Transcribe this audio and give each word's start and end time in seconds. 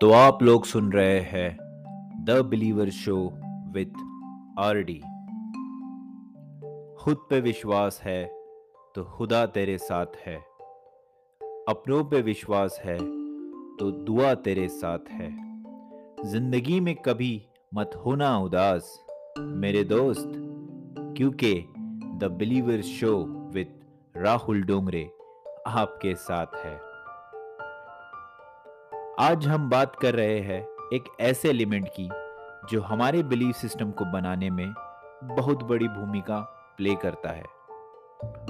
तो 0.00 0.10
आप 0.12 0.42
लोग 0.42 0.64
सुन 0.64 0.90
रहे 0.92 1.20
हैं 1.20 1.56
the 2.24 2.30
believer 2.44 2.90
show 2.90 3.16
with 3.72 3.92
R 4.58 4.80
D 4.82 4.98
खुद 7.00 7.24
पे 7.30 7.40
विश्वास 7.40 8.00
है 8.04 8.24
तो 8.94 9.04
खुदा 9.04 9.44
तेरे 9.46 9.78
साथ 9.78 10.16
है। 10.26 10.36
अपनों 11.68 12.04
पे 12.04 12.20
विश्वास 12.22 12.80
है 12.84 12.98
तो 13.76 13.90
दुआ 13.90 14.34
तेरे 14.34 14.68
साथ 14.68 15.10
है। 15.10 15.30
ज़िंदगी 16.24 16.80
में 16.80 16.94
कभी 16.96 17.42
मत 17.74 17.90
होना 18.06 18.36
उदास, 18.38 19.06
मेरे 19.38 19.84
दोस्त, 19.84 20.32
क्योंकि 21.16 21.54
the 22.18 22.36
believer 22.38 22.82
show 22.82 23.16
with 23.54 24.16
Rahul 24.16 24.62
Dongre 24.62 25.10
आपके 25.66 26.14
साथ 26.14 26.64
है। 26.64 26.85
आज 29.20 29.46
हम 29.46 29.70
बात 29.70 29.96
कर 29.96 30.14
रहे 30.14 30.40
हैं 30.40 30.66
एक 30.92 31.04
ऐसे 31.20 31.48
एलिमेंट 31.48 31.88
की, 32.00 32.08
जो 32.70 32.82
हमारे 32.82 33.22
बिलीफ 33.22 33.56
सिस्टम 33.56 33.90
को 33.90 34.04
बनाने 34.04 34.50
में 34.50 34.74
बहुत 35.24 35.62
बड़ी 35.62 35.88
भूमिका 35.88 36.38
प्ले 36.76 36.94
करता 36.94 37.30
है। 37.30 37.42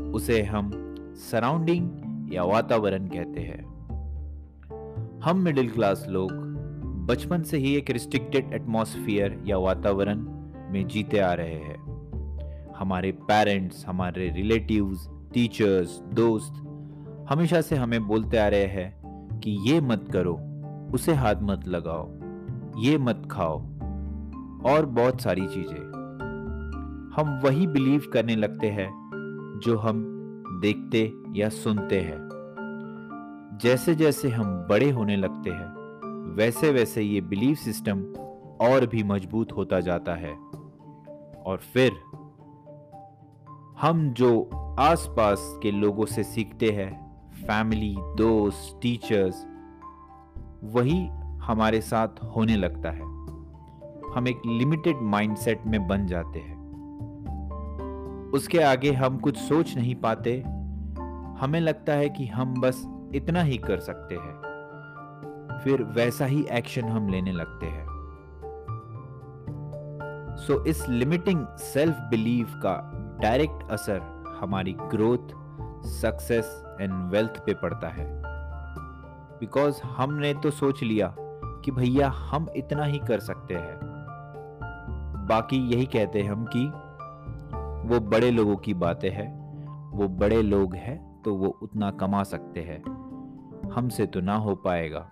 उसे 0.00 0.42
हम 0.42 0.70
सराउंडिंग 1.30 1.90
या 2.34 2.42
वातावरण 2.42 3.06
कहते 3.06 3.40
हैं। 3.40 3.62
हम 5.20 5.36
मिडिल 5.36 5.70
क्लास 5.70 6.06
लोग 6.08 6.32
बचपन 7.06 7.42
से 7.42 7.58
ही 7.58 7.76
एक 7.76 7.90
रिस्ट्रिक्टेड 7.90 8.52
एटमॉस्फियर 8.52 9.42
या 9.46 9.58
वातावरण 9.58 10.18
में 10.72 10.88
जीते 10.88 11.18
आ 11.18 11.32
रहे 11.32 11.54
हैं। 11.54 11.80
हमारे 12.76 13.12
पेरेंट्स 13.12 13.86
हमारे 13.86 14.30
रिलेटिव्स 14.30 15.08
टीचर्स 15.34 16.00
दोस्त 16.00 16.54
हमेशा 17.30 17.60
से 17.60 17.76
हमें 17.76 18.06
बोलते 18.06 18.36
आ 18.36 18.48
रहे 18.48 18.66
हैं 18.66 19.00
कि 19.40 19.72
ये 19.72 19.80
मत 19.80 20.08
करो 20.12 20.49
उसे 20.94 21.14
हाथ 21.14 21.34
मत 21.42 21.68
लगाओ, 21.68 22.10
ये 22.78 22.98
मत 22.98 23.28
खाओ, 23.30 23.58
और 24.66 24.86
बहुत 24.86 25.20
सारी 25.20 25.46
चीज़ें। 25.46 25.90
हम 27.16 27.40
वही 27.44 27.66
बिलीव 27.66 28.10
करने 28.12 28.36
लगते 28.36 28.66
हैं, 28.66 28.90
जो 29.64 29.78
हम 29.78 30.16
देखते 30.60 31.12
या 31.36 31.48
सुनते 31.48 32.00
हैं। 32.00 32.30
जैसे 33.62 33.94
जैसे 33.94 34.28
हम 34.28 34.66
बड़े 34.70 34.90
होने 34.90 35.16
लगते 35.16 35.50
हैं, 35.50 35.80
वैसे 36.34 36.72
वैसे 36.72 37.02
ये 37.02 37.20
बिलीव 37.20 37.54
सिस्टम 37.54 38.00
और 38.60 38.86
भी 38.86 39.02
मज़बूत 39.02 39.52
होता 39.52 39.80
जाता 39.80 40.14
है। 40.14 40.34
और 41.46 41.56
फिर, 41.56 41.92
हम 43.80 44.12
जो 44.12 44.50
आसपास 44.78 45.58
के 45.62 45.70
लोगों 45.70 46.06
से 46.06 46.22
सीखते 46.22 46.70
हैं 46.70 47.10
फैमिली 47.30 47.96
दोस्त 47.98 48.78
टीचर्स 48.82 49.46
वही 50.64 51.06
हमारे 51.38 51.80
साथ 51.80 52.08
होने 52.36 52.56
लगता 52.56 52.90
है। 52.90 53.02
हम 54.14 54.24
एक 54.28 54.36
लिमिटेड 54.46 54.96
माइंडसेट 55.02 55.62
में 55.66 55.88
बन 55.88 56.06
जाते 56.06 56.38
हैं। 56.38 56.60
उसके 58.30 58.58
आगे 58.58 58.92
हम 58.92 59.18
कुछ 59.18 59.36
सोच 59.36 59.76
नहीं 59.76 59.94
पाते। 59.94 60.40
हमें 61.40 61.60
लगता 61.60 61.92
है 61.92 62.08
कि 62.08 62.26
हम 62.26 62.60
बस 62.60 62.86
इतना 63.14 63.42
ही 63.42 63.56
कर 63.56 63.80
सकते 63.80 64.14
हैं। 64.14 64.40
फिर 65.64 65.82
वैसा 65.82 66.24
ही 66.24 66.46
एक्शन 66.52 66.84
हम 66.84 67.08
लेने 67.08 67.32
लगते 67.32 67.66
हैं। 67.66 67.86
सो 70.36 70.60
so, 70.60 70.66
इस 70.66 70.88
लिमिटिंग 70.88 71.46
सेल्फ 71.58 71.96
बिलीव 71.98 72.46
का 72.46 72.92
डायरेक्ट 73.22 73.70
असर 73.70 74.24
हमारी 74.40 74.72
ग्रोथ 74.72 75.28
सक्सेस 75.84 76.64
एंड 76.80 77.10
वेल्थ 77.10 77.38
पे 77.46 77.54
पड़ता 77.54 77.88
है। 77.88 78.29
बिकॉज़ 79.40 79.82
हमने 79.86 80.32
तो 80.34 80.50
सोच 80.50 80.82
लिया 80.82 81.14
कि 81.64 81.70
भैया 81.70 82.08
हम 82.10 82.46
इतना 82.56 82.84
ही 82.84 82.98
कर 82.98 83.20
सकते 83.20 83.54
हैं। 83.54 83.78
बाकी 85.28 85.56
यही 85.66 85.86
कहते 85.86 86.22
हैं 86.22 86.30
हम 86.30 86.44
कि 86.46 86.66
वो 87.88 88.00
बड़े 88.00 88.30
लोगों 88.30 88.56
की 88.56 88.74
बातें 88.76 89.10
हैं, 89.10 89.28
वो 89.90 90.08
बड़े 90.08 90.40
लोग 90.42 90.74
हैं 90.74 90.98
तो 91.22 91.34
वो 91.34 91.48
उतना 91.62 91.90
कमा 91.90 92.22
सकते 92.24 92.60
हैं। 92.60 92.82
हमसे 93.70 94.06
तो 94.06 94.20
ना 94.20 94.36
हो 94.36 94.54
पाएगा। 94.56 95.06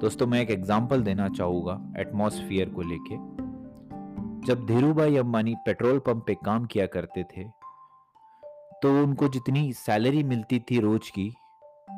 दोस्तों, 0.00 0.26
मैं 0.26 0.40
एक 0.40 0.50
एग्ज़ाम्पल 0.50 1.02
देना 1.02 1.28
चाहूँगा 1.28 1.80
एटमॉस्फियर 1.98 2.68
को 2.68 2.82
लेके। 2.82 3.16
जब 4.46 4.66
धीरू 4.66 4.92
भाई 4.94 5.16
अंबानी 5.16 5.54
पेट्रोल 5.66 5.98
पंप 5.98 6.24
पे 6.26 6.34
काम 6.34 6.64
किया 6.64 6.86
करते 6.86 7.22
थे 7.26 7.44
तो 8.82 8.90
उनको 9.02 9.28
जितनी 9.28 9.72
सैलरी 9.72 10.22
मिलती 10.24 10.58
थी 10.60 10.80
रोज 10.80 11.08
की, 11.10 11.32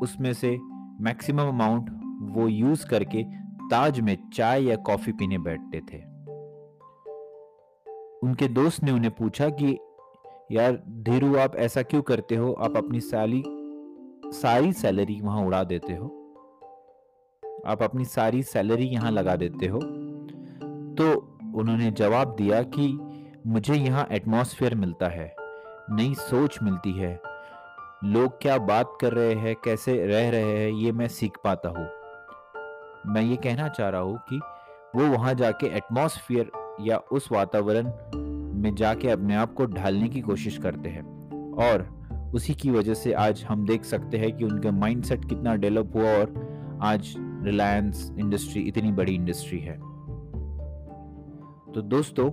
उसमें 0.02 0.32
से 0.32 0.58
मैक्सिमम 1.00 1.48
अमाउंट 1.48 2.00
वो 2.22 2.48
यूज़ 2.48 2.86
करके 2.86 3.22
ताज 3.70 4.00
में 4.00 4.30
चाय 4.30 4.64
या 4.64 4.76
कॉफ़ी 4.76 5.12
पीने 5.12 5.38
बैठते 5.38 5.80
थे। 5.80 5.98
उनके 8.22 8.48
दोस्त 8.48 8.84
ने 8.84 8.90
उन्हें 8.90 9.14
पूछा 9.14 9.48
कि, 9.48 9.78
यार, 10.52 10.72
धीरू, 10.76 11.36
आप 11.36 11.56
ऐसा 11.56 11.82
क्यों 11.82 12.02
करते 12.02 12.36
हो? 12.36 12.52
आप 12.52 12.76
अपनी 12.76 13.00
साली, 13.00 13.42
सारी 14.32 14.72
सैलरी 14.72 15.20
वहाँ 15.20 15.46
उड़ा 15.46 15.64
देते 15.64 15.92
हो। 15.92 16.06
आप 17.66 17.82
अपनी 17.82 18.04
सारी 18.04 18.42
सैलरी 18.42 18.84
यहाँ 18.84 19.10
लगा 19.10 19.36
देते 19.36 19.66
हो। 19.66 19.78
तो 20.94 21.38
उन्होंने 21.54 21.90
जवाब 21.90 22.36
दिया 22.36 22.62
कि, 22.62 22.98
मुझे 23.46 23.74
यहाँ 23.74 24.08
एटमॉस्फेयर 24.12 24.74
मिलता 24.74 25.08
है, 25.08 25.36
नई 25.90 26.14
सोच 26.14 26.58
मिलती 26.62 26.92
है 26.92 27.20
लोग 28.06 28.42
क्या 28.42 28.58
बात 28.58 28.98
कर 29.00 29.12
रहे 29.12 29.34
हैं, 29.34 29.56
कैसे 29.64 30.06
रह 30.06 30.30
रहे 30.30 30.42
हैं, 30.42 30.70
ये 30.70 30.92
मैं 30.92 31.08
सीख 31.08 31.32
पाता 31.44 31.68
हूँ। 31.68 31.88
मैं 33.12 33.22
ये 33.22 33.36
कहना 33.36 33.68
चाह 33.68 33.88
रहा 33.88 34.00
हूँ 34.00 34.18
कि 34.18 34.40
वो 34.96 35.06
वहाँ 35.06 35.34
जाके 35.34 35.66
एटमॉस्फियर 35.66 36.50
या 36.80 36.96
उस 36.96 37.32
वातावरण 37.32 37.92
में 38.62 38.74
जाके 38.74 39.10
अपने 39.10 39.34
आप 39.34 39.54
को 39.54 39.66
ढालने 39.66 40.08
की 40.08 40.20
कोशिश 40.20 40.58
करते 40.58 40.88
हैं। 40.88 41.02
और 41.54 41.88
उसी 42.34 42.54
की 42.54 42.70
वजह 42.70 42.94
से 42.94 43.12
आज 43.12 43.44
हम 43.44 43.66
देख 43.66 43.84
सकते 43.84 44.18
हैं 44.18 44.36
कि 44.36 44.44
उनका 44.44 44.70
माइंडसेट 44.70 45.28
कितना 45.28 45.54
डेवलप 45.54 45.92
हुआ 45.94 46.10
और 46.10 46.58
आज 46.82 47.14
रिलायंस 47.18 48.12
इंडस्ट्री 48.18 48.62
इतनी 48.62 48.92
बड़ी 48.92 49.14
इंडस्ट्री 49.14 49.60
है। 49.60 49.76
तो 51.72 51.82
दोस्तों, 51.82 52.30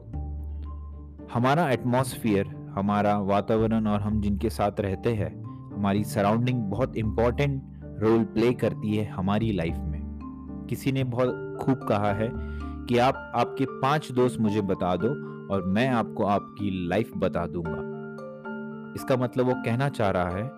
हमारा 1.34 1.72
एटमॉस्फियर 1.72 2.48
हमारा 2.48 3.20
वातावरण 3.20 3.88
और 3.88 4.02
हम 4.02 4.22
जिनके 4.22 4.50
साथ 4.50 4.72
रहते 4.80 5.14
हैं 5.14 5.53
हमारी 5.84 6.04
सराउंडिंग 6.04 6.60
बहुत 6.62 6.96
इंपॉर्टेंट 6.98 7.64
रोल 8.00 8.24
प्ले 8.24 8.52
करती 8.54 8.96
है 8.96 9.06
हमारी 9.06 9.52
लाइफ 9.52 9.78
में। 9.78 10.66
किसी 10.70 10.92
ने 10.92 11.04
बहुत 11.04 11.58
खूब 11.62 11.86
कहा 11.88 12.12
है 12.14 12.30
कि 12.32 12.98
आप, 12.98 13.32
आपके 13.36 13.66
पाँच 13.66 14.12
दोस्त 14.12 14.40
मुझे 14.40 14.62
बता 14.62 14.96
दो 14.96 15.08
और 15.54 15.64
मैं 15.66 15.88
आपको 15.90 16.26
आपकी 16.26 16.70
लाइफ 16.88 17.12
बता 17.18 17.46
दूँगा। 17.48 18.94
इसका 18.96 19.18
मतलब 19.18 19.46
वो 19.46 19.54
कहना 19.56 19.90
चाह 19.90 20.10
रहा 20.10 20.30
है 20.30 20.50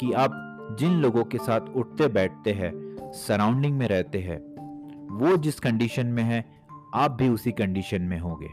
कि 0.00 0.12
आप 0.12 0.76
जिन 0.78 0.92
लोगों 0.92 1.24
के 1.24 1.38
साथ 1.38 1.60
उठते 1.60 2.08
बैठते 2.08 2.52
हैं 2.52 2.72
सराउंडिंग 3.12 3.78
में 3.78 3.86
रहते 3.88 4.18
हैं, 4.18 4.38
वो 5.18 5.36
जिस 5.36 5.60
कंडीशन 5.60 6.06
में 6.06 6.22
है, 6.22 6.44
आप 6.94 7.10
भी 7.10 7.28
उसी 7.28 7.52
कंडीशन 7.52 8.02
में 8.02 8.18
होंगे। 8.18 8.52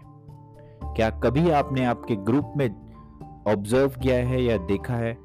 क्या 0.95 1.09
कभी 1.09 1.49
आपने 1.51 1.85
आपके 1.85 2.15
ग्रुप 2.15 2.53
में 2.57 2.67
ऑब्ज़र्व 3.47 3.89
किया 4.03 4.17
है 4.27 4.43
या 4.43 4.57
देखा 4.57 4.93
है 4.93 5.17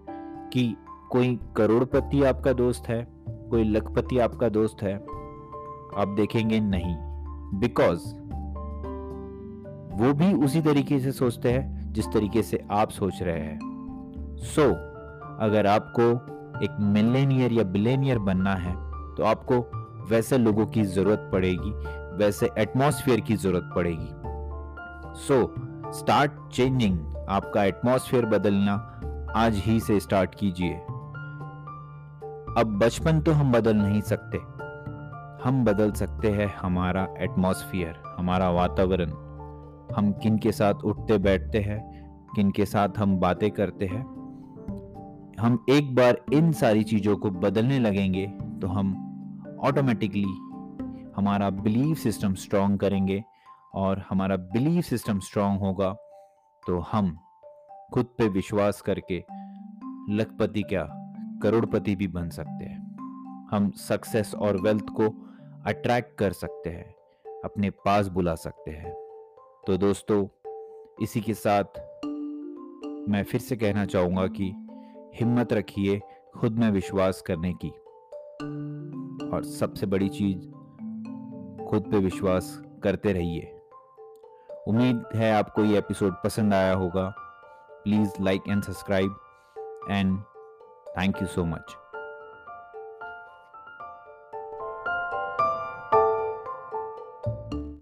कि 0.53 0.77
कोई 1.11 1.39
करोड़पति 1.57 2.23
आपका 2.25 2.53
दोस्त 2.53 2.89
है 2.89 3.07
कोई 3.51 3.65
लखपति 3.65 4.19
आपका 4.19 4.49
दोस्त 4.49 4.83
है 4.83 4.95
आप 4.95 6.15
देखेंगे 6.17 6.61
नहीं। 6.61 6.95
बिकॉज़ 7.61 8.07
वो 9.97 10.13
भी 10.15 10.33
उसी 10.45 10.61
तरीके 10.63 10.99
से 11.01 11.13
सोचते 11.13 11.53
हैं 11.53 11.93
जिस 11.93 12.07
तरीके 12.07 12.43
से 12.43 12.63
आप 12.71 12.91
सोच 12.91 13.23
रहे 13.23 13.41
हैं। 13.41 13.59
सो 14.37 14.63
so, 14.63 14.75
अगर 15.41 15.67
आपको 15.67 16.11
एक 16.65 16.77
मिलेनियर 16.93 17.53
या 17.53 17.65
बिलेनियर 17.65 18.19
बनना 18.19 18.55
है 18.55 18.75
तो 19.17 19.25
आपको 19.25 19.59
वैसे 20.11 20.39
लोगों 20.39 20.67
की 20.67 20.83
ज़रूरत 20.85 21.29
पड़ेगी 21.33 21.71
वैसे 22.17 22.49
एटमॉस्फेयर 22.59 23.21
की 23.21 23.37
ज़रूरत 23.37 23.71
पड़ेगी। 23.75 24.09
सो 25.21 25.43
स्टार्ट 25.93 26.33
चेंजिंग 26.53 26.99
आपका 27.29 27.65
एटमॉस्फेयर 27.65 28.27
बदलना 28.27 28.75
आज 29.37 29.57
ही 29.57 29.79
से 29.81 29.99
स्टार्ट 30.01 30.35
कीजिए। 30.35 30.81
अब 32.59 32.79
बचपन 32.79 33.21
तो 33.21 33.33
हम 33.33 33.53
बदल 33.53 33.77
नहीं 33.77 34.01
सकते। 34.01 34.39
हम 35.45 35.65
बदल 35.65 35.93
सकते 35.93 36.31
हैं 36.31 36.47
हमारा 36.57 37.07
एटमॉस्फेयर 37.19 38.03
हमारा 38.19 38.51
वातावरण। 38.51 39.11
हम 39.97 40.13
किन 40.13 40.39
के 40.39 40.53
साथ 40.53 40.75
उठते 40.75 41.19
बैठते 41.19 41.61
हैं, 41.61 41.81
किन 42.37 42.51
के 42.51 42.67
साथ 42.67 42.89
हम 42.99 43.17
बातें 43.17 43.51
करते 43.51 43.87
हैं। 43.87 44.03
हम 45.41 45.65
एक 45.71 45.95
बार 45.95 46.21
इन 46.33 46.53
सारी 46.53 46.83
चीज़ों 46.85 47.17
को 47.17 47.31
बदलने 47.31 47.79
लगेंगे 47.79 48.27
तो 48.61 48.69
हम 48.69 48.93
ऑटोमेटिकली 49.65 51.13
हमारा 51.17 51.51
बिलीव 51.51 51.95
सिस्टम 51.95 52.35
स्ट्रांग 52.35 52.79
करेंगे 52.79 53.23
और 53.75 54.05
हमारा 54.11 54.37
बिलीव 54.37 54.81
सिस्टम 54.83 55.19
स्ट्रांग 55.19 55.61
होगा 55.61 55.93
तो 56.67 56.79
हम 56.93 57.19
खुद 57.95 58.07
पे 58.19 58.29
विश्वास 58.29 58.81
करके 58.81 59.25
लखपति 60.11 60.63
क्या 60.63 61.00
करोड़पति 61.43 61.97
भी 61.97 62.09
बन 62.09 62.29
सकते 62.29 62.65
हैं। 62.65 62.91
हम 63.51 63.71
सक्सेस 63.71 64.35
और 64.35 64.57
वेल्थ 64.57 64.85
को 64.85 65.05
अट्रैक्ट 65.67 66.19
कर 66.19 66.33
सकते 66.33 66.71
हैं, 66.71 66.95
अपने 67.45 67.71
पास 67.71 68.09
बुला 68.09 68.35
सकते 68.35 68.71
हैं। 68.71 68.93
तो 69.67 69.77
दोस्तों, 69.77 70.27
इसी 71.03 71.21
के 71.21 71.35
साथ 71.35 71.65
मैं 73.09 73.25
फिर 73.25 73.41
से 73.41 73.57
कहना 73.57 73.85
चाहूँगा 73.85 74.27
कि 74.27 74.53
हिम्मत 75.15 75.53
रखिए 75.53 76.01
खुद 76.37 76.53
में 76.53 76.71
विश्वास 76.71 77.23
करने 77.23 77.53
की। 77.53 77.69
और 79.31 79.45
सबसे 79.45 79.87
बड़ी 79.87 80.09
चीज़, 80.09 80.39
खुद 81.65 81.85
पे 81.91 81.99
विश्वास 81.99 82.63
करते 82.83 83.13
रहिए। 83.13 83.61
उम्मीद 84.69 85.03
है 85.15 85.33
आपको 85.33 85.65
ये 85.65 85.79
एपिसोड 85.79 86.13
पसंद 86.13 86.55
आया 86.55 86.75
होगा। 86.75 87.15
Please 87.85 88.11
like 88.21 88.43
and 88.49 88.63
subscribe 88.63 89.17
and 89.91 90.23
thank 90.99 91.21
you 91.23 91.27
so 91.29 91.45
much 91.45 91.77